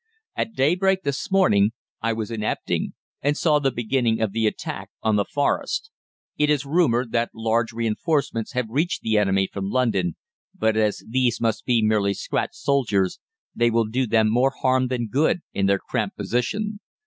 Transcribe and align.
"At 0.35 0.55
daybreak 0.55 1.03
this 1.03 1.29
morning 1.29 1.73
I 2.01 2.11
was 2.11 2.31
in 2.31 2.41
Epping 2.41 2.93
and 3.21 3.37
saw 3.37 3.59
the 3.59 3.69
beginning 3.69 4.19
of 4.19 4.31
the 4.31 4.47
attack 4.47 4.89
on 5.03 5.15
the 5.15 5.25
Forest. 5.31 5.91
It 6.39 6.49
is 6.49 6.65
rumoured 6.65 7.11
that 7.11 7.29
large 7.35 7.71
reinforcements 7.71 8.53
have 8.53 8.65
reached 8.67 9.03
the 9.03 9.19
enemy 9.19 9.47
from 9.53 9.69
London, 9.69 10.15
but 10.57 10.75
as 10.75 11.03
these 11.07 11.39
must 11.39 11.65
be 11.65 11.83
merely 11.83 12.15
scratch 12.15 12.55
soldiers 12.55 13.19
they 13.53 13.69
will 13.69 13.85
do 13.85 14.07
them 14.07 14.31
more 14.31 14.53
harm 14.61 14.87
than 14.87 15.05
good 15.05 15.41
in 15.53 15.67
their 15.67 15.77
cramped 15.77 16.17
position. 16.17 16.79